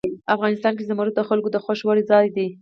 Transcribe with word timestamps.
افغانستان 0.35 0.73
کې 0.77 0.87
زمرد 0.89 1.13
د 1.15 1.21
خلکو 1.29 1.49
د 1.51 1.57
خوښې 1.63 1.83
وړ 1.85 1.97
ځای 2.11 2.25
دی. 2.35 2.47